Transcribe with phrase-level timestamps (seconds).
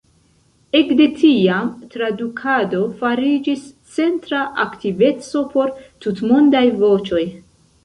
[0.77, 3.67] Ekde tiam tradukado fariĝis
[3.99, 5.73] centra aktiveco por
[6.07, 7.25] Tutmondaj Voĉoj.